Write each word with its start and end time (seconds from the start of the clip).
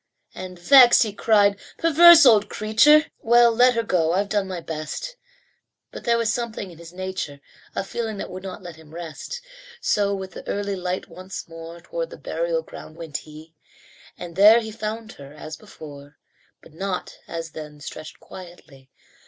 And, 0.33 0.57
vexed, 0.57 1.03
he 1.03 1.13
cried, 1.13 1.59
"Perverse 1.77 2.25
old 2.25 2.49
creature! 2.49 3.05
Well, 3.19 3.51
let 3.51 3.75
her 3.75 3.83
go. 3.83 4.13
I've 4.13 4.29
done 4.29 4.47
my 4.47 4.59
best." 4.59 5.15
But 5.91 6.05
there 6.05 6.17
was 6.17 6.33
something 6.33 6.71
in 6.71 6.79
his 6.79 6.91
nature, 6.91 7.39
A 7.75 7.83
feeling 7.83 8.17
that 8.17 8.31
would 8.31 8.41
not 8.41 8.63
let 8.63 8.77
him 8.77 8.95
rest. 8.95 9.41
So 9.79 10.15
with 10.15 10.31
the 10.31 10.47
early 10.47 10.75
light 10.75 11.07
once 11.07 11.47
more 11.47 11.79
Toward 11.81 12.09
the 12.09 12.17
burial 12.17 12.63
ground 12.63 12.97
went 12.97 13.17
he; 13.17 13.53
And 14.17 14.35
there 14.35 14.59
he 14.59 14.71
found 14.71 15.11
her 15.11 15.35
as 15.35 15.55
before, 15.55 16.17
But 16.63 16.73
not, 16.73 17.19
as 17.27 17.51
then, 17.51 17.79
stretched 17.79 18.19
quietly. 18.19 18.89